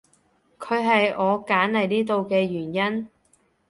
[0.57, 3.07] 佢係我揀嚟呢度嘅原因